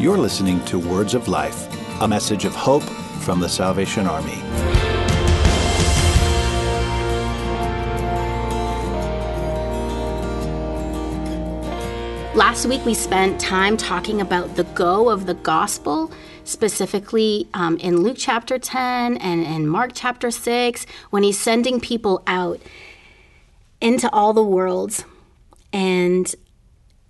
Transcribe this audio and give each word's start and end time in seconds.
You're 0.00 0.18
listening 0.18 0.62
to 0.64 0.76
Words 0.76 1.14
of 1.14 1.28
Life, 1.28 1.68
a 2.02 2.08
message 2.08 2.44
of 2.44 2.52
hope 2.52 2.82
from 2.82 3.38
the 3.38 3.48
Salvation 3.48 4.08
Army. 4.08 4.34
Last 12.34 12.66
week, 12.66 12.84
we 12.84 12.92
spent 12.92 13.40
time 13.40 13.76
talking 13.76 14.20
about 14.20 14.56
the 14.56 14.64
go 14.64 15.10
of 15.10 15.26
the 15.26 15.34
gospel, 15.34 16.10
specifically 16.42 17.48
um, 17.54 17.76
in 17.76 18.02
Luke 18.02 18.16
chapter 18.18 18.58
10 18.58 19.18
and 19.18 19.46
in 19.46 19.68
Mark 19.68 19.92
chapter 19.94 20.32
6, 20.32 20.86
when 21.10 21.22
he's 21.22 21.38
sending 21.38 21.78
people 21.78 22.24
out 22.26 22.60
into 23.80 24.10
all 24.12 24.32
the 24.32 24.42
worlds 24.42 25.04
and 25.72 26.34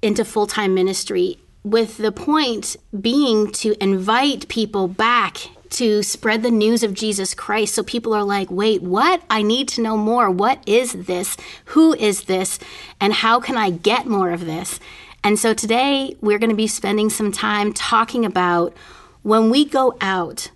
into 0.03 0.23
full 0.23 0.47
time 0.47 0.75
ministry, 0.75 1.39
with 1.65 1.97
the 1.97 2.13
point 2.13 2.77
being 3.01 3.51
to 3.51 3.75
invite 3.83 4.47
people 4.49 4.87
back 4.87 5.49
to 5.71 6.03
spread 6.05 6.43
the 6.43 6.51
news 6.51 6.85
of 6.85 6.95
Jesus 6.95 7.35
Christ. 7.35 7.75
So 7.75 7.83
people 7.83 8.15
are 8.15 8.23
like, 8.23 8.51
wait, 8.51 8.83
what? 8.83 9.23
I 9.29 9.43
need 9.43 9.67
to 9.69 9.81
know 9.81 9.97
more. 9.97 10.31
What 10.31 10.63
is 10.69 10.93
this? 10.93 11.37
Who 11.67 11.95
is 11.95 12.25
this? 12.25 12.61
And 13.01 13.13
how 13.13 13.41
can 13.41 13.57
I 13.57 13.71
get 13.71 14.07
more 14.07 14.31
of 14.31 14.45
this? 14.45 14.79
And 15.25 15.39
so 15.39 15.53
today 15.55 16.17
we're 16.21 16.39
going 16.39 16.51
to 16.51 16.57
be 16.57 16.69
spending 16.69 17.11
some 17.11 17.33
time 17.33 17.73
talking 17.73 18.25
about 18.25 18.77
when 19.23 19.51
we 19.51 19.65
go 19.65 19.97
out, 20.01 20.51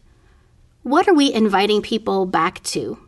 what 0.83 1.09
are 1.09 1.15
we 1.15 1.33
inviting 1.33 1.83
people 1.83 2.27
back 2.27 2.63
to? 2.65 2.99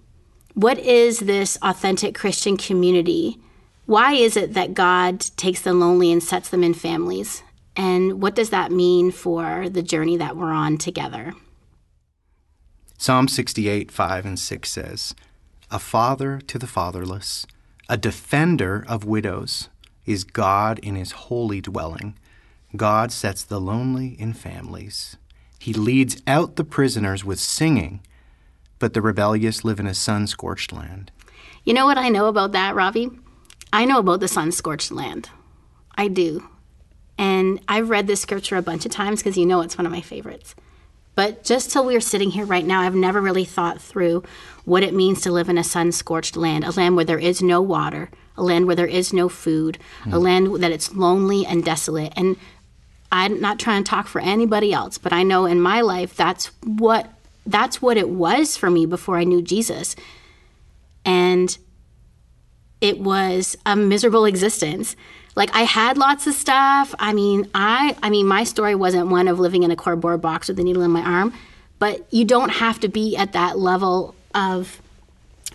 What 0.54 0.78
is 0.78 1.20
this 1.20 1.58
authentic 1.62 2.14
Christian 2.14 2.56
community? 2.56 3.38
Why 3.86 4.14
is 4.14 4.36
it 4.36 4.54
that 4.54 4.74
God 4.74 5.20
takes 5.36 5.60
the 5.60 5.74
lonely 5.74 6.10
and 6.10 6.22
sets 6.22 6.48
them 6.48 6.64
in 6.64 6.74
families? 6.74 7.42
And 7.80 8.20
what 8.20 8.34
does 8.34 8.50
that 8.50 8.70
mean 8.70 9.10
for 9.10 9.70
the 9.70 9.80
journey 9.80 10.18
that 10.18 10.36
we're 10.36 10.52
on 10.52 10.76
together? 10.76 11.32
Psalm 12.98 13.26
68, 13.26 13.90
5 13.90 14.26
and 14.26 14.38
6 14.38 14.70
says, 14.70 15.14
A 15.70 15.78
father 15.78 16.42
to 16.42 16.58
the 16.58 16.66
fatherless, 16.66 17.46
a 17.88 17.96
defender 17.96 18.84
of 18.86 19.06
widows 19.06 19.70
is 20.04 20.24
God 20.24 20.78
in 20.80 20.94
his 20.94 21.12
holy 21.12 21.62
dwelling. 21.62 22.18
God 22.76 23.12
sets 23.12 23.42
the 23.44 23.58
lonely 23.58 24.08
in 24.08 24.34
families. 24.34 25.16
He 25.58 25.72
leads 25.72 26.20
out 26.26 26.56
the 26.56 26.64
prisoners 26.64 27.24
with 27.24 27.40
singing, 27.40 28.02
but 28.78 28.92
the 28.92 29.00
rebellious 29.00 29.64
live 29.64 29.80
in 29.80 29.86
a 29.86 29.94
sun 29.94 30.26
scorched 30.26 30.70
land. 30.70 31.12
You 31.64 31.72
know 31.72 31.86
what 31.86 31.96
I 31.96 32.10
know 32.10 32.26
about 32.26 32.52
that, 32.52 32.74
Ravi? 32.74 33.08
I 33.72 33.86
know 33.86 34.00
about 34.00 34.20
the 34.20 34.28
sun 34.28 34.52
scorched 34.52 34.92
land. 34.92 35.30
I 35.96 36.08
do. 36.08 36.46
And 37.20 37.60
I've 37.68 37.90
read 37.90 38.06
this 38.06 38.22
scripture 38.22 38.56
a 38.56 38.62
bunch 38.62 38.86
of 38.86 38.92
times 38.92 39.20
because 39.20 39.36
you 39.36 39.44
know 39.44 39.60
it's 39.60 39.76
one 39.76 39.84
of 39.84 39.92
my 39.92 40.00
favorites. 40.00 40.54
But 41.14 41.44
just 41.44 41.70
till 41.70 41.84
we're 41.84 42.00
sitting 42.00 42.30
here 42.30 42.46
right 42.46 42.64
now, 42.64 42.80
I've 42.80 42.94
never 42.94 43.20
really 43.20 43.44
thought 43.44 43.78
through 43.78 44.24
what 44.64 44.82
it 44.82 44.94
means 44.94 45.20
to 45.20 45.30
live 45.30 45.50
in 45.50 45.58
a 45.58 45.64
sun 45.64 45.92
scorched 45.92 46.34
land, 46.34 46.64
a 46.64 46.70
land 46.70 46.96
where 46.96 47.04
there 47.04 47.18
is 47.18 47.42
no 47.42 47.60
water, 47.60 48.10
a 48.38 48.42
land 48.42 48.66
where 48.66 48.74
there 48.74 48.86
is 48.86 49.12
no 49.12 49.28
food, 49.28 49.78
mm. 50.04 50.14
a 50.14 50.18
land 50.18 50.62
that 50.62 50.72
it's 50.72 50.94
lonely 50.94 51.44
and 51.44 51.62
desolate. 51.62 52.14
And 52.16 52.36
I'm 53.12 53.38
not 53.38 53.58
trying 53.58 53.84
to 53.84 53.90
talk 53.90 54.06
for 54.06 54.22
anybody 54.22 54.72
else, 54.72 54.96
but 54.96 55.12
I 55.12 55.22
know 55.22 55.44
in 55.44 55.60
my 55.60 55.82
life 55.82 56.16
that's 56.16 56.46
what 56.64 57.12
that's 57.44 57.82
what 57.82 57.98
it 57.98 58.08
was 58.08 58.56
for 58.56 58.70
me 58.70 58.86
before 58.86 59.18
I 59.18 59.24
knew 59.24 59.42
Jesus. 59.42 59.94
And 61.04 61.58
it 62.80 62.98
was 62.98 63.56
a 63.66 63.76
miserable 63.76 64.24
existence. 64.24 64.96
Like 65.36 65.54
I 65.54 65.62
had 65.62 65.96
lots 65.96 66.26
of 66.26 66.34
stuff. 66.34 66.94
I 66.98 67.12
mean, 67.12 67.48
I 67.54 67.96
I 68.02 68.10
mean 68.10 68.26
my 68.26 68.44
story 68.44 68.74
wasn't 68.74 69.08
one 69.08 69.28
of 69.28 69.38
living 69.38 69.62
in 69.62 69.70
a 69.70 69.76
cardboard 69.76 70.20
box 70.20 70.48
with 70.48 70.58
a 70.58 70.62
needle 70.62 70.82
in 70.82 70.90
my 70.90 71.02
arm, 71.02 71.32
but 71.78 72.06
you 72.12 72.24
don't 72.24 72.50
have 72.50 72.80
to 72.80 72.88
be 72.88 73.16
at 73.16 73.32
that 73.32 73.58
level 73.58 74.14
of 74.34 74.80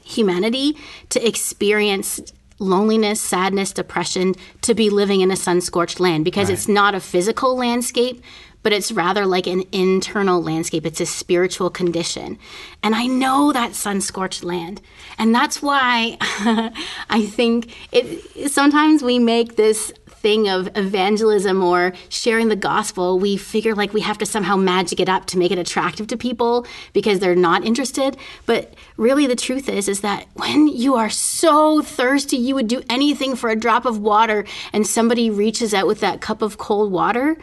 humanity 0.04 0.78
to 1.10 1.26
experience 1.26 2.22
loneliness, 2.60 3.20
sadness, 3.20 3.74
depression 3.74 4.34
to 4.62 4.74
be 4.74 4.90
living 4.90 5.22
in 5.22 5.32
a 5.32 5.36
sun 5.36 5.60
scorched 5.60 6.00
land 6.00 6.24
because 6.24 6.48
right. 6.48 6.54
it's 6.54 6.68
not 6.68 6.96
a 6.96 7.00
physical 7.00 7.56
landscape, 7.58 8.24
but 8.66 8.74
it's 8.74 8.92
rather 8.92 9.28
like 9.28 9.46
an 9.46 9.64
internal 9.72 10.42
landscape. 10.42 10.88
It's 10.88 11.00
a 11.00 11.06
spiritual 11.06 11.70
condition. 11.70 12.40
And 12.82 12.96
I 12.96 13.06
know 13.06 13.54
that 13.54 13.76
sun 13.76 14.02
scorched 14.02 14.44
land. 14.44 14.82
And 15.20 15.36
that's 15.36 15.62
why 15.62 16.18
I 17.12 17.28
think 17.28 17.72
it 17.92 18.50
sometimes 18.52 19.04
we 19.04 19.20
make 19.20 19.56
this 19.56 19.94
thing 20.08 20.50
of 20.50 20.68
evangelism 20.76 21.64
or 21.64 21.94
sharing 22.10 22.48
the 22.48 22.56
gospel, 22.56 23.20
we 23.20 23.38
figure 23.38 23.76
like 23.76 23.94
we 23.94 24.02
have 24.02 24.18
to 24.18 24.26
somehow 24.26 24.56
magic 24.56 25.00
it 25.00 25.08
up 25.08 25.28
to 25.28 25.38
make 25.38 25.52
it 25.52 25.60
attractive 25.60 26.08
to 26.08 26.18
people 26.18 26.66
because 26.92 27.20
they're 27.20 27.36
not 27.36 27.64
interested. 27.64 28.18
But 28.48 28.74
really 28.98 29.28
the 29.28 29.36
truth 29.36 29.70
is 29.70 29.88
is 29.88 30.02
that 30.02 30.26
when 30.34 30.70
you 30.70 30.96
are 30.96 31.12
so 31.12 31.84
thirsty 31.84 32.38
you 32.38 32.56
would 32.56 32.68
do 32.68 32.82
anything 32.90 33.36
for 33.36 33.52
a 33.52 33.56
drop 33.56 33.86
of 33.86 34.00
water 34.00 34.44
and 34.74 34.88
somebody 34.88 35.30
reaches 35.30 35.72
out 35.72 35.86
with 35.86 36.00
that 36.00 36.20
cup 36.20 36.42
of 36.42 36.58
cold 36.58 36.92
water, 36.92 37.38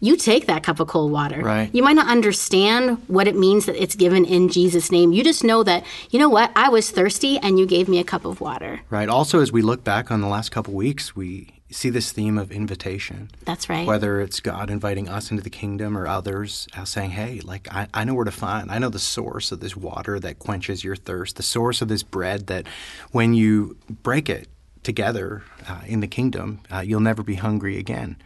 you 0.00 0.16
take 0.16 0.46
that 0.46 0.62
cup 0.62 0.80
of 0.80 0.88
cold 0.88 1.10
water. 1.10 1.40
Right. 1.40 1.70
You 1.72 1.82
might 1.82 1.94
not 1.96 2.06
understand 2.06 3.02
what 3.08 3.26
it 3.26 3.36
means 3.36 3.66
that 3.66 3.80
it's 3.80 3.94
given 3.94 4.24
in 4.24 4.48
Jesus' 4.48 4.92
name. 4.92 5.12
You 5.12 5.24
just 5.24 5.42
know 5.42 5.62
that, 5.64 5.84
you 6.10 6.18
know 6.18 6.28
what, 6.28 6.52
I 6.54 6.68
was 6.68 6.90
thirsty 6.90 7.38
and 7.38 7.58
you 7.58 7.66
gave 7.66 7.88
me 7.88 7.98
a 7.98 8.04
cup 8.04 8.24
of 8.24 8.40
water. 8.40 8.80
Right. 8.90 9.08
Also, 9.08 9.40
as 9.40 9.50
we 9.50 9.62
look 9.62 9.82
back 9.84 10.10
on 10.10 10.20
the 10.20 10.28
last 10.28 10.50
couple 10.50 10.74
weeks, 10.74 11.16
we 11.16 11.54
see 11.70 11.90
this 11.90 12.12
theme 12.12 12.38
of 12.38 12.50
invitation. 12.50 13.30
That's 13.44 13.68
right. 13.68 13.86
Whether 13.86 14.20
it's 14.20 14.40
God 14.40 14.70
inviting 14.70 15.08
us 15.08 15.30
into 15.30 15.42
the 15.42 15.50
kingdom 15.50 15.98
or 15.98 16.06
others 16.06 16.66
uh, 16.76 16.84
saying, 16.84 17.10
hey, 17.10 17.40
like, 17.40 17.68
I, 17.72 17.88
I 17.92 18.04
know 18.04 18.14
where 18.14 18.24
to 18.24 18.30
find. 18.30 18.70
I 18.70 18.78
know 18.78 18.88
the 18.88 18.98
source 18.98 19.52
of 19.52 19.60
this 19.60 19.76
water 19.76 20.18
that 20.20 20.38
quenches 20.38 20.82
your 20.82 20.96
thirst, 20.96 21.36
the 21.36 21.42
source 21.42 21.82
of 21.82 21.88
this 21.88 22.02
bread 22.02 22.46
that 22.46 22.66
when 23.12 23.34
you 23.34 23.76
break 24.02 24.30
it 24.30 24.48
together 24.82 25.42
uh, 25.68 25.82
in 25.86 26.00
the 26.00 26.06
kingdom, 26.06 26.60
uh, 26.70 26.80
you'll 26.80 27.00
never 27.00 27.22
be 27.22 27.34
hungry 27.34 27.76
again. 27.78 28.16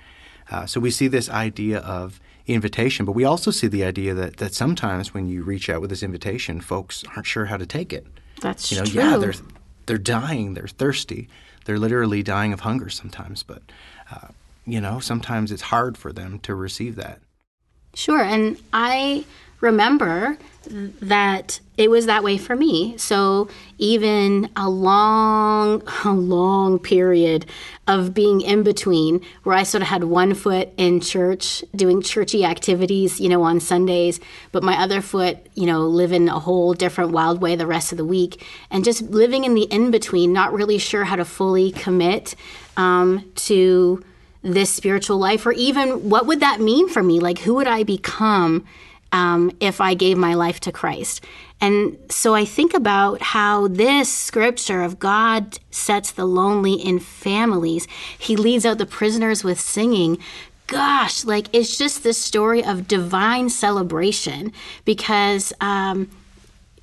Uh, 0.50 0.66
so 0.66 0.80
we 0.80 0.90
see 0.90 1.08
this 1.08 1.30
idea 1.30 1.78
of 1.78 2.20
invitation, 2.46 3.06
but 3.06 3.12
we 3.12 3.24
also 3.24 3.50
see 3.50 3.68
the 3.68 3.84
idea 3.84 4.14
that, 4.14 4.38
that 4.38 4.54
sometimes 4.54 5.14
when 5.14 5.26
you 5.28 5.42
reach 5.42 5.70
out 5.70 5.80
with 5.80 5.90
this 5.90 6.02
invitation, 6.02 6.60
folks 6.60 7.04
aren't 7.14 7.26
sure 7.26 7.46
how 7.46 7.56
to 7.56 7.66
take 7.66 7.92
it. 7.92 8.06
That's 8.40 8.70
you 8.72 8.78
know, 8.78 8.84
true. 8.84 9.00
Yeah, 9.00 9.16
they're 9.16 9.34
they're 9.86 9.98
dying, 9.98 10.54
they're 10.54 10.68
thirsty, 10.68 11.28
they're 11.64 11.78
literally 11.78 12.22
dying 12.22 12.52
of 12.52 12.60
hunger 12.60 12.88
sometimes. 12.88 13.42
But 13.42 13.62
uh, 14.10 14.28
you 14.66 14.80
know, 14.80 15.00
sometimes 15.00 15.52
it's 15.52 15.62
hard 15.62 15.96
for 15.96 16.12
them 16.12 16.38
to 16.40 16.54
receive 16.54 16.96
that. 16.96 17.20
Sure, 17.94 18.22
and 18.22 18.58
I 18.72 19.24
remember 19.62 20.36
that 20.68 21.60
it 21.76 21.90
was 21.90 22.06
that 22.06 22.22
way 22.22 22.36
for 22.36 22.54
me. 22.54 22.96
So 22.96 23.48
even 23.78 24.50
a 24.54 24.68
long, 24.68 25.82
a 26.04 26.12
long 26.12 26.78
period 26.78 27.46
of 27.88 28.14
being 28.14 28.40
in 28.42 28.62
between 28.62 29.24
where 29.42 29.56
I 29.56 29.62
sort 29.62 29.82
of 29.82 29.88
had 29.88 30.04
one 30.04 30.34
foot 30.34 30.70
in 30.76 31.00
church 31.00 31.64
doing 31.74 32.02
churchy 32.02 32.44
activities, 32.44 33.20
you 33.20 33.28
know, 33.28 33.42
on 33.42 33.60
Sundays, 33.60 34.20
but 34.52 34.62
my 34.62 34.74
other 34.74 35.00
foot, 35.00 35.38
you 35.54 35.66
know, 35.66 35.80
living 35.80 36.28
a 36.28 36.38
whole 36.38 36.74
different 36.74 37.12
wild 37.12 37.40
way 37.40 37.56
the 37.56 37.66
rest 37.66 37.92
of 37.92 37.98
the 37.98 38.04
week 38.04 38.44
and 38.70 38.84
just 38.84 39.02
living 39.02 39.44
in 39.44 39.54
the 39.54 39.62
in 39.64 39.90
between, 39.90 40.32
not 40.32 40.52
really 40.52 40.78
sure 40.78 41.04
how 41.04 41.16
to 41.16 41.24
fully 41.24 41.72
commit 41.72 42.34
um, 42.76 43.30
to 43.34 44.04
this 44.42 44.70
spiritual 44.70 45.18
life 45.18 45.46
or 45.46 45.52
even 45.52 46.08
what 46.10 46.26
would 46.26 46.40
that 46.40 46.60
mean 46.60 46.88
for 46.88 47.02
me? 47.02 47.20
Like, 47.20 47.38
who 47.38 47.54
would 47.54 47.68
I 47.68 47.84
become? 47.84 48.64
Um, 49.12 49.50
if 49.60 49.80
I 49.80 49.94
gave 49.94 50.16
my 50.16 50.34
life 50.34 50.58
to 50.60 50.72
Christ. 50.72 51.24
And 51.60 51.96
so 52.10 52.34
I 52.34 52.44
think 52.44 52.74
about 52.74 53.22
how 53.22 53.68
this 53.68 54.12
scripture 54.12 54.82
of 54.82 54.98
God 54.98 55.58
sets 55.70 56.10
the 56.10 56.24
lonely 56.24 56.74
in 56.74 56.98
families, 56.98 57.86
He 58.18 58.34
leads 58.36 58.66
out 58.66 58.78
the 58.78 58.86
prisoners 58.86 59.44
with 59.44 59.60
singing. 59.60 60.18
Gosh, 60.66 61.24
like 61.24 61.46
it's 61.52 61.76
just 61.76 62.02
this 62.02 62.18
story 62.18 62.64
of 62.64 62.88
divine 62.88 63.48
celebration 63.48 64.52
because. 64.84 65.52
Um, 65.60 66.10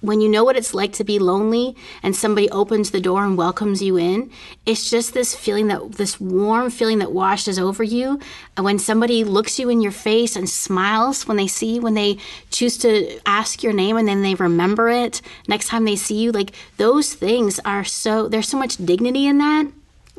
when 0.02 0.22
you 0.22 0.30
know 0.30 0.44
what 0.44 0.56
it's 0.56 0.74
like 0.74 0.94
to 0.94 1.04
be 1.04 1.20
lonely 1.20 1.76
and 2.02 2.16
somebody 2.16 2.50
opens 2.50 2.92
the 2.92 3.02
door 3.02 3.26
and 3.26 3.38
welcomes 3.38 3.82
you 3.82 3.98
in, 3.98 4.32
it's 4.66 4.90
just 4.90 5.14
this 5.14 5.36
feeling 5.36 5.68
that 5.68 5.94
this 5.94 6.20
warm 6.20 6.70
feeling 6.70 7.00
that 7.00 7.12
washes 7.12 7.60
over 7.60 7.84
you. 7.84 8.20
And 8.56 8.66
when 8.66 8.80
somebody 8.80 9.24
looks 9.24 9.60
you 9.60 9.70
in 9.70 9.82
your 9.82 9.92
face 9.92 10.36
and 10.36 10.50
smiles 10.50 11.28
when 11.28 11.38
they 11.38 11.48
see 11.48 11.76
you, 11.76 11.82
when 11.82 11.96
they 11.96 12.18
choose 12.50 12.78
to 12.80 13.20
ask 13.26 13.62
your 13.62 13.74
name 13.74 13.98
and 13.98 14.08
then 14.08 14.22
they 14.22 14.36
remember 14.36 14.90
it 14.90 15.22
next 15.48 15.68
time 15.68 15.86
they 15.86 15.96
see 15.96 16.18
you, 16.18 16.32
like 16.32 16.54
those 16.78 17.14
things 17.14 17.60
are 17.66 17.84
so, 17.84 18.28
there's 18.30 18.48
so 18.48 18.58
much 18.58 18.78
dignity 18.78 19.28
in 19.28 19.38
that. 19.40 19.68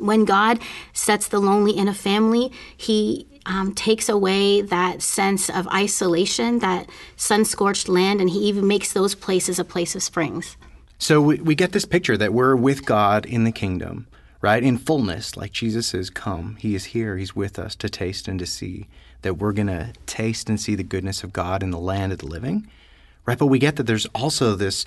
When 0.01 0.25
God 0.25 0.59
sets 0.93 1.27
the 1.27 1.39
lonely 1.39 1.77
in 1.77 1.87
a 1.87 1.93
family, 1.93 2.51
He 2.75 3.27
um, 3.45 3.73
takes 3.73 4.09
away 4.09 4.61
that 4.61 5.01
sense 5.01 5.49
of 5.49 5.67
isolation, 5.69 6.59
that 6.59 6.89
sun 7.15 7.45
scorched 7.45 7.87
land, 7.87 8.21
and 8.21 8.29
he 8.29 8.39
even 8.39 8.67
makes 8.67 8.93
those 8.93 9.15
places 9.15 9.59
a 9.59 9.63
place 9.63 9.95
of 9.95 10.03
springs. 10.03 10.57
So 10.97 11.21
we, 11.21 11.37
we 11.37 11.55
get 11.55 11.71
this 11.71 11.85
picture 11.85 12.17
that 12.17 12.33
we're 12.33 12.55
with 12.55 12.85
God 12.85 13.25
in 13.25 13.43
the 13.43 13.51
kingdom, 13.51 14.07
right? 14.41 14.63
In 14.63 14.77
fullness, 14.77 15.35
like 15.35 15.51
Jesus 15.51 15.87
says, 15.87 16.09
Come, 16.09 16.57
He 16.57 16.75
is 16.75 16.85
here, 16.85 17.17
He's 17.17 17.35
with 17.35 17.57
us 17.57 17.75
to 17.77 17.89
taste 17.89 18.27
and 18.27 18.37
to 18.39 18.45
see, 18.45 18.87
that 19.23 19.35
we're 19.35 19.53
going 19.53 19.67
to 19.67 19.93
taste 20.05 20.49
and 20.49 20.59
see 20.59 20.75
the 20.75 20.83
goodness 20.83 21.23
of 21.23 21.33
God 21.33 21.63
in 21.63 21.71
the 21.71 21.79
land 21.79 22.11
of 22.11 22.19
the 22.19 22.27
living, 22.27 22.67
right? 23.25 23.37
But 23.37 23.47
we 23.47 23.59
get 23.59 23.77
that 23.77 23.87
there's 23.87 24.05
also 24.07 24.55
this 24.55 24.85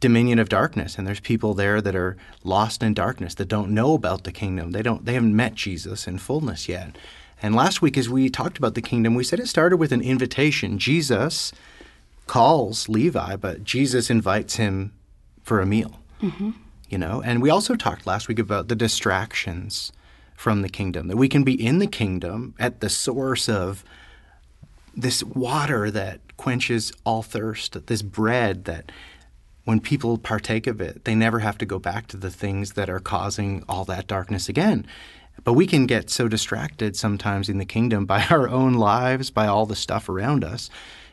dominion 0.00 0.38
of 0.38 0.48
darkness 0.48 0.96
and 0.96 1.06
there's 1.06 1.20
people 1.20 1.54
there 1.54 1.80
that 1.80 1.94
are 1.94 2.16
lost 2.42 2.82
in 2.82 2.94
darkness 2.94 3.34
that 3.34 3.48
don't 3.48 3.70
know 3.70 3.94
about 3.94 4.24
the 4.24 4.32
kingdom. 4.32 4.72
They 4.72 4.82
don't 4.82 5.04
they 5.04 5.14
haven't 5.14 5.36
met 5.36 5.54
jesus 5.54 6.06
in 6.06 6.18
fullness 6.18 6.68
yet. 6.68 6.96
And 7.42 7.54
last 7.54 7.80
week 7.80 7.96
as 7.96 8.08
we 8.08 8.28
talked 8.30 8.58
about 8.58 8.74
the 8.74 8.82
kingdom 8.82 9.14
we 9.14 9.24
said 9.24 9.40
it 9.40 9.48
started 9.48 9.76
with 9.76 9.92
an 9.92 10.00
invitation. 10.00 10.78
Jesus 10.78 11.52
calls 12.26 12.88
levi 12.88 13.36
but 13.36 13.64
jesus 13.64 14.08
invites 14.08 14.54
him 14.56 14.92
for 15.42 15.60
a 15.60 15.66
meal 15.66 16.00
mm-hmm. 16.22 16.50
you 16.88 16.98
know? 16.98 17.20
And 17.22 17.42
we 17.42 17.50
also 17.50 17.74
talked 17.74 18.06
last 18.06 18.28
week 18.28 18.38
about 18.38 18.68
the 18.68 18.76
distractions 18.76 19.92
from 20.34 20.62
the 20.62 20.68
kingdom 20.68 21.08
that 21.08 21.16
we 21.16 21.28
can 21.28 21.44
be 21.44 21.52
in 21.52 21.78
the 21.80 21.86
kingdom 21.86 22.54
at 22.58 22.80
the 22.80 22.88
source 22.88 23.48
of 23.48 23.84
this 24.96 25.22
water 25.22 25.90
that 25.90 26.20
quenches 26.36 26.92
all 27.04 27.22
thirst 27.22 27.86
this 27.86 28.02
bread 28.02 28.64
that 28.64 28.90
when 29.64 29.80
people 29.80 30.18
partake 30.18 30.66
of 30.66 30.80
it, 30.80 31.04
they 31.04 31.14
never 31.14 31.40
have 31.40 31.58
to 31.58 31.66
go 31.66 31.78
back 31.78 32.06
to 32.08 32.16
the 32.16 32.30
things 32.30 32.72
that 32.72 32.88
are 32.88 33.00
causing 33.00 33.64
all 33.68 33.84
that 33.84 34.06
darkness 34.06 34.48
again. 34.48 34.86
But 35.44 35.54
we 35.54 35.66
can 35.66 35.86
get 35.86 36.10
so 36.10 36.28
distracted 36.28 36.96
sometimes 36.96 37.48
in 37.48 37.58
the 37.58 37.64
kingdom 37.64 38.06
by 38.14 38.24
our 38.30 38.48
own 38.48 38.74
lives, 38.74 39.30
by 39.30 39.46
all 39.46 39.66
the 39.66 39.76
stuff 39.76 40.08
around 40.08 40.44
us. 40.44 40.70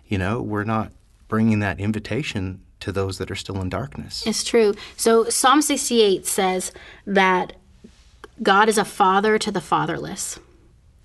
You 0.07 0.17
know, 0.17 0.41
we're 0.41 0.63
not 0.63 0.91
bringing 1.27 1.59
that 1.59 1.79
invitation 1.79 2.61
to 2.79 2.91
those 2.91 3.17
that 3.17 3.31
are 3.31 3.35
still 3.35 3.59
in 3.61 3.69
darkness. 3.69 4.25
It's 4.25 4.43
true. 4.43 4.73
So 4.95 5.29
Psalm 5.29 5.61
68 5.61 6.25
says 6.25 6.71
that 7.05 7.53
God 8.41 8.69
is 8.69 8.77
a 8.77 8.85
father 8.85 9.37
to 9.39 9.51
the 9.51 9.61
fatherless 9.61 10.39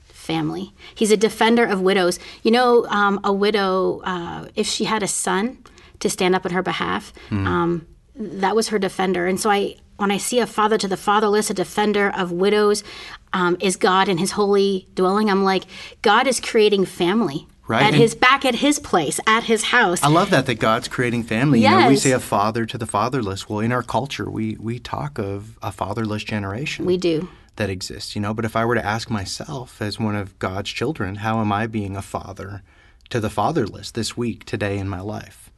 family. 0.05 0.73
He's 0.95 1.11
a 1.11 1.17
defender 1.17 1.65
of 1.65 1.81
widows. 1.81 2.19
You 2.43 2.53
know, 2.53 2.87
um, 2.87 3.19
a 3.25 3.33
widow, 3.33 4.01
uh, 4.05 4.49
if 4.55 4.67
she 4.67 4.85
had 4.85 5.03
a 5.03 5.09
son, 5.09 5.59
to 6.03 6.11
stand 6.11 6.35
up 6.35 6.45
on 6.45 6.53
her 6.53 6.63
behalf. 6.63 7.13
Mm. 7.31 7.47
Um, 7.47 7.87
that 8.15 8.55
was 8.55 8.69
her 8.69 8.79
defender. 8.79 9.27
And 9.27 9.41
so 9.41 9.51
I, 9.51 9.77
when 9.97 10.11
I 10.11 10.19
see 10.19 10.39
a 10.39 10.47
father 10.47 10.77
to 10.79 10.89
the 10.89 10.97
fatherless, 10.97 11.51
a 11.51 11.55
defender 11.55 12.13
of 12.15 12.31
widows, 12.31 12.85
um, 13.33 13.57
is 13.61 13.77
God 13.77 14.09
in 14.09 14.19
His 14.19 14.33
holy 14.33 14.87
dwelling. 14.95 15.31
I'm 15.31 15.45
like, 15.45 15.65
God 16.03 16.27
is 16.27 16.41
creating 16.41 16.85
family. 16.85 17.47
Right. 17.69 17.83
At 17.83 17.87
and 17.89 17.97
his 17.97 18.17
back 18.17 18.45
at 18.45 18.57
his 18.57 18.81
place, 18.81 19.21
at 19.25 19.45
his 19.45 19.63
house. 19.63 20.03
I 20.03 20.09
love 20.09 20.31
that 20.31 20.47
that 20.47 20.57
God's 20.57 20.89
creating 20.89 21.23
family. 21.23 21.61
Yes. 21.61 21.71
You 21.71 21.79
know, 21.79 21.89
we 21.89 21.97
say 21.97 22.11
a 22.11 22.19
father 22.19 22.67
to 22.67 22.77
the 22.77 22.87
fatherless. 22.87 23.49
Well, 23.49 23.61
in 23.61 23.71
our 23.71 23.85
culture, 23.85 24.29
we 24.29 24.57
we 24.57 24.81
talk 24.81 25.17
of 25.17 25.59
a 25.63 25.71
fatherless 25.71 26.25
generation. 26.25 26.85
We 26.85 26.97
do 26.97 27.29
that 27.57 27.71
exists, 27.71 28.17
you 28.17 28.21
know. 28.21 28.35
But 28.35 28.45
if 28.45 28.57
I 28.57 28.65
were 28.65 28.75
to 28.75 28.85
ask 28.85 29.11
myself, 29.11 29.81
as 29.81 29.99
one 29.99 30.17
of 30.17 30.39
God's 30.41 30.71
children, 30.71 31.17
how 31.17 31.41
am 31.41 31.53
I 31.53 31.69
being 31.69 31.97
a 31.97 32.03
father 32.03 32.63
to 33.11 33.21
the 33.21 33.31
fatherless 33.31 33.93
this 33.93 34.17
week, 34.17 34.45
today 34.45 34.77
in 34.77 34.89
my 34.89 35.01
life? 35.01 35.52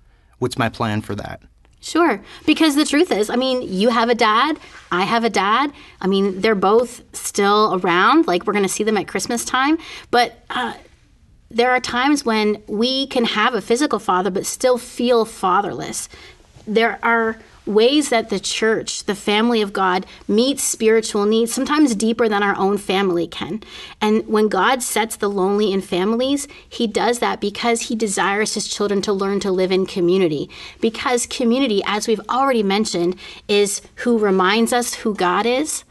What's 0.45 0.59
my 0.59 0.69
plan 0.69 1.01
for 1.01 1.15
that? 1.15 1.41
Sure. 1.81 2.23
Because 2.45 2.77
the 2.77 2.85
truth 2.85 3.11
is, 3.11 3.31
I 3.31 3.37
mean, 3.37 3.63
you 3.63 3.89
have 3.89 4.11
a 4.11 4.15
dad, 4.15 4.59
I 4.93 5.05
have 5.05 5.25
a 5.25 5.31
dad. 5.31 5.73
I 6.03 6.07
mean, 6.07 6.43
they're 6.43 6.55
both 6.55 7.01
still 7.17 7.81
around. 7.83 8.27
Like, 8.27 8.47
we're 8.47 8.53
going 8.53 8.63
to 8.63 8.69
see 8.69 8.85
them 8.85 8.99
at 8.99 9.09
Christmas 9.09 9.43
time. 9.43 9.79
But 10.11 10.39
uh, 10.51 10.75
there 11.51 11.71
are 11.71 11.81
times 11.81 12.27
when 12.27 12.63
we 12.67 13.07
can 13.07 13.25
have 13.25 13.55
a 13.55 13.63
physical 13.63 13.99
father, 13.99 14.31
but 14.31 14.45
still 14.45 14.77
feel 14.77 15.25
fatherless. 15.25 16.11
There 16.67 16.99
are 17.03 17.39
ways 17.67 18.11
that 18.11 18.31
the 18.31 18.41
church, 18.41 19.05
the 19.05 19.15
family 19.15 19.63
of 19.63 19.73
God, 19.73 20.07
meets 20.29 20.63
spiritual 20.63 21.25
needs, 21.25 21.53
sometimes 21.53 21.95
deeper 21.95 22.29
than 22.29 22.43
our 22.43 22.57
own 22.57 22.79
family 22.79 23.27
can. 23.27 23.63
And 24.01 24.27
when 24.27 24.49
God 24.49 24.83
sets 24.83 25.17
the 25.17 25.31
lonely 25.31 25.73
in 25.73 25.81
families, 25.81 26.47
He 26.69 26.87
does 26.87 27.19
that 27.21 27.41
because 27.41 27.83
He 27.83 27.97
desires 27.97 28.55
His 28.55 28.69
children 28.69 29.03
to 29.03 29.13
learn 29.13 29.41
to 29.41 29.51
live 29.51 29.73
in 29.73 29.87
community. 29.87 30.51
Because 30.81 31.27
community, 31.27 31.83
as 31.87 32.07
we've 32.07 32.21
already 32.29 32.63
mentioned, 32.63 33.17
is 33.49 33.81
who 33.97 34.19
reminds 34.19 34.73
us 34.73 34.95
who 34.95 35.15
God 35.15 35.47
is 35.47 35.85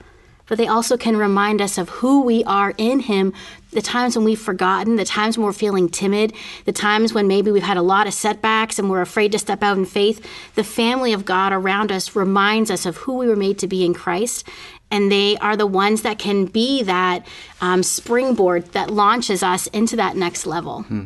but 0.48 0.58
they 0.58 0.68
also 0.68 0.98
can 0.98 1.18
remind 1.18 1.62
us 1.62 1.78
of 1.78 1.90
who 1.90 2.22
we 2.22 2.44
are 2.44 2.74
in 2.78 3.00
Him. 3.02 3.34
The 3.74 3.82
times 3.82 4.16
when 4.16 4.26
we've 4.26 4.40
forgotten, 4.40 4.96
the 4.96 5.06
times 5.06 5.38
when 5.38 5.46
we're 5.46 5.54
feeling 5.54 5.90
timid, 5.90 6.34
the 6.66 6.72
times 6.72 7.14
when 7.14 7.28
maybe 7.28 7.52
we've 7.52 7.64
had 7.64 7.78
a 7.78 7.82
lot 7.82 8.08
of 8.08 8.14
setbacks 8.14 8.80
and 8.80 8.90
we're 8.90 9.02
afraid 9.02 9.32
to 9.34 9.40
step 9.40 9.64
out 9.64 9.78
in 9.78 9.86
faith. 9.86 10.26
The 10.56 10.64
family 10.64 11.14
of 11.14 11.26
God 11.26 11.54
around 11.54 11.92
us 11.92 12.16
reminds 12.16 12.72
us 12.72 12.86
of 12.86 12.98
who 12.98 13.18
we 13.18 13.28
were 13.28 13.36
made 13.36 13.60
to 13.60 13.68
be 13.68 13.84
in 13.84 13.94
Christ. 13.94 14.48
And 14.92 15.12
they 15.12 15.38
are 15.38 15.58
the 15.58 15.68
ones 15.68 16.04
that 16.04 16.20
can 16.20 16.46
be 16.46 16.84
that 16.84 17.26
um, 17.62 17.82
springboard 17.82 18.66
that 18.74 18.92
launches 18.92 19.42
us 19.42 19.68
into 19.68 19.96
that 19.96 20.16
next 20.16 20.46
level. 20.46 20.84
Hmm. 20.84 21.04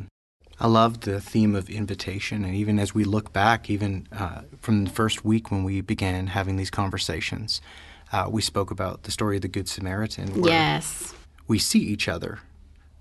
I 0.59 0.67
love 0.67 1.01
the 1.01 1.21
theme 1.21 1.55
of 1.55 1.69
invitation. 1.69 2.43
And 2.43 2.55
even 2.55 2.79
as 2.79 2.93
we 2.93 3.03
look 3.03 3.31
back, 3.31 3.69
even 3.69 4.07
uh, 4.11 4.41
from 4.59 4.85
the 4.85 4.89
first 4.89 5.23
week 5.23 5.51
when 5.51 5.63
we 5.63 5.81
began 5.81 6.27
having 6.27 6.57
these 6.57 6.71
conversations, 6.71 7.61
uh, 8.11 8.27
we 8.29 8.41
spoke 8.41 8.71
about 8.71 9.03
the 9.03 9.11
story 9.11 9.35
of 9.35 9.43
the 9.43 9.47
Good 9.47 9.69
Samaritan. 9.69 10.43
yes. 10.43 11.13
We 11.47 11.59
see 11.59 11.79
each 11.79 12.09
other, 12.09 12.39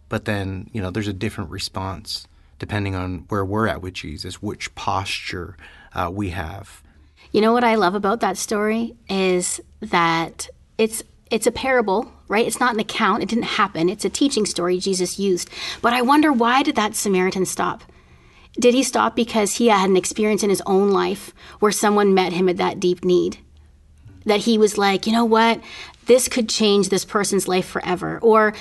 but 0.09 0.25
then, 0.25 0.71
you 0.73 0.81
know, 0.81 0.91
there's 0.91 1.09
a 1.09 1.13
different 1.13 1.51
response 1.51 2.27
depending 2.59 2.95
on 2.95 3.25
where 3.29 3.45
we're 3.45 3.67
at 3.67 3.83
with 3.83 3.95
Jesus, 3.95 4.41
which 4.41 4.75
posture 4.75 5.57
uh, 5.95 6.11
we 6.13 6.31
have. 6.31 6.83
You 7.33 7.41
know 7.41 7.53
what 7.53 7.65
I 7.65 7.75
love 7.75 7.95
about 7.95 8.21
that 8.21 8.39
story 8.39 8.97
is 9.09 9.61
that 9.81 10.49
it's 10.79 11.03
it's 11.31 11.47
a 11.47 11.53
parable, 11.53 12.11
right? 12.29 12.47
It's 12.47 12.61
not 12.61 12.73
an 12.73 12.81
account. 12.81 13.23
It 13.23 13.29
didn't 13.29 13.45
happen. 13.45 13.89
It's 13.89 14.05
a 14.05 14.11
teaching 14.11 14.47
story 14.47 14.79
Jesus 14.79 15.19
used. 15.19 15.51
But 15.83 15.93
I 15.93 16.01
wonder 16.03 16.33
why 16.33 16.63
did 16.63 16.77
that 16.77 16.95
Samaritan 16.95 17.47
stop? 17.47 17.83
Did 18.59 18.75
he 18.75 18.85
stop 18.85 19.17
because 19.17 19.57
he 19.57 19.69
had 19.69 19.91
an 19.91 19.97
experience 19.97 20.45
in 20.45 20.51
his 20.51 20.63
own 20.65 20.93
life 20.93 21.35
where 21.59 21.73
someone 21.73 22.15
met 22.15 22.33
him 22.33 22.49
at 22.49 22.59
that 22.59 22.81
deep 22.81 23.05
need? 23.05 23.39
that 24.27 24.41
he 24.41 24.59
was 24.59 24.77
like, 24.77 25.07
you 25.07 25.13
know 25.13 25.25
what, 25.25 25.61
this 26.07 26.29
could 26.29 26.49
change 26.49 26.89
this 26.89 27.05
person's 27.05 27.49
life 27.49 27.67
forever. 27.67 28.19
Or 28.21 28.55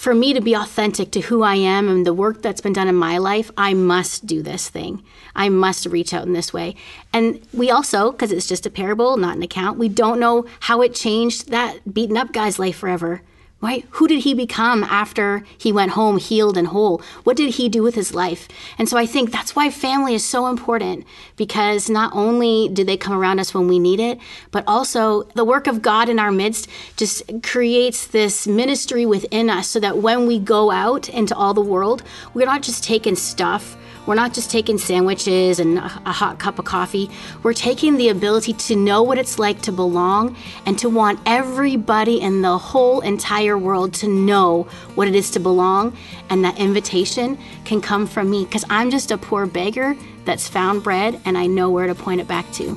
for 0.00 0.14
me 0.14 0.32
to 0.32 0.40
be 0.40 0.54
authentic 0.54 1.10
to 1.10 1.20
who 1.20 1.42
I 1.42 1.56
am 1.56 1.86
and 1.86 2.06
the 2.06 2.14
work 2.14 2.40
that's 2.40 2.62
been 2.62 2.72
done 2.72 2.88
in 2.88 2.94
my 2.94 3.18
life, 3.18 3.50
I 3.58 3.74
must 3.74 4.24
do 4.24 4.42
this 4.42 4.70
thing. 4.70 5.04
I 5.36 5.50
must 5.50 5.84
reach 5.84 6.14
out 6.14 6.26
in 6.26 6.32
this 6.32 6.54
way. 6.54 6.74
And 7.12 7.38
we 7.52 7.70
also, 7.70 8.10
because 8.10 8.32
it's 8.32 8.46
just 8.46 8.64
a 8.64 8.70
parable, 8.70 9.18
not 9.18 9.36
an 9.36 9.42
account, 9.42 9.78
we 9.78 9.90
don't 9.90 10.18
know 10.18 10.46
how 10.60 10.80
it 10.80 10.94
changed 10.94 11.50
that 11.50 11.92
beaten 11.92 12.16
up 12.16 12.32
guy's 12.32 12.58
life 12.58 12.78
forever 12.78 13.20
right? 13.60 13.84
Who 13.90 14.08
did 14.08 14.20
he 14.20 14.32
become 14.32 14.84
after 14.84 15.44
he 15.58 15.70
went 15.70 15.92
home 15.92 16.18
healed 16.18 16.56
and 16.56 16.68
whole? 16.68 17.02
What 17.24 17.36
did 17.36 17.54
he 17.54 17.68
do 17.68 17.82
with 17.82 17.94
his 17.94 18.14
life? 18.14 18.48
And 18.78 18.88
so 18.88 18.96
I 18.96 19.04
think 19.04 19.30
that's 19.30 19.54
why 19.54 19.70
family 19.70 20.14
is 20.14 20.24
so 20.24 20.46
important 20.46 21.04
because 21.36 21.90
not 21.90 22.12
only 22.14 22.70
do 22.72 22.84
they 22.84 22.96
come 22.96 23.12
around 23.12 23.38
us 23.38 23.52
when 23.52 23.68
we 23.68 23.78
need 23.78 24.00
it, 24.00 24.18
but 24.50 24.64
also 24.66 25.24
the 25.34 25.44
work 25.44 25.66
of 25.66 25.82
God 25.82 26.08
in 26.08 26.18
our 26.18 26.32
midst 26.32 26.68
just 26.96 27.22
creates 27.42 28.06
this 28.06 28.46
ministry 28.46 29.04
within 29.04 29.50
us 29.50 29.68
so 29.68 29.80
that 29.80 29.98
when 29.98 30.26
we 30.26 30.38
go 30.38 30.70
out 30.70 31.08
into 31.10 31.36
all 31.36 31.52
the 31.52 31.60
world, 31.60 32.02
we're 32.32 32.46
not 32.46 32.62
just 32.62 32.82
taking 32.82 33.14
stuff 33.14 33.76
we're 34.10 34.16
not 34.16 34.34
just 34.34 34.50
taking 34.50 34.76
sandwiches 34.76 35.60
and 35.60 35.78
a 35.78 35.82
hot 35.82 36.40
cup 36.40 36.58
of 36.58 36.64
coffee. 36.64 37.08
We're 37.44 37.52
taking 37.52 37.96
the 37.96 38.08
ability 38.08 38.54
to 38.54 38.74
know 38.74 39.04
what 39.04 39.18
it's 39.18 39.38
like 39.38 39.62
to 39.62 39.70
belong 39.70 40.36
and 40.66 40.76
to 40.80 40.90
want 40.90 41.20
everybody 41.26 42.20
in 42.20 42.42
the 42.42 42.58
whole 42.58 43.02
entire 43.02 43.56
world 43.56 43.94
to 43.94 44.08
know 44.08 44.64
what 44.96 45.06
it 45.06 45.14
is 45.14 45.30
to 45.30 45.38
belong. 45.38 45.96
And 46.28 46.44
that 46.44 46.58
invitation 46.58 47.38
can 47.64 47.80
come 47.80 48.04
from 48.04 48.28
me 48.28 48.44
because 48.46 48.64
I'm 48.68 48.90
just 48.90 49.12
a 49.12 49.16
poor 49.16 49.46
beggar 49.46 49.94
that's 50.24 50.48
found 50.48 50.82
bread 50.82 51.20
and 51.24 51.38
I 51.38 51.46
know 51.46 51.70
where 51.70 51.86
to 51.86 51.94
point 51.94 52.20
it 52.20 52.26
back 52.26 52.50
to. 52.54 52.76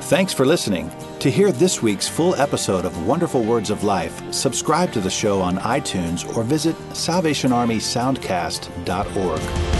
Thanks 0.00 0.32
for 0.32 0.46
listening. 0.46 0.90
To 1.20 1.30
hear 1.32 1.50
this 1.50 1.82
week's 1.82 2.06
full 2.06 2.36
episode 2.36 2.84
of 2.84 3.04
Wonderful 3.04 3.42
Words 3.42 3.70
of 3.70 3.82
Life, 3.82 4.22
subscribe 4.32 4.92
to 4.92 5.00
the 5.00 5.10
show 5.10 5.40
on 5.40 5.56
iTunes 5.56 6.24
or 6.36 6.44
visit 6.44 6.76
SalvationArmySoundcast.org. 6.90 9.77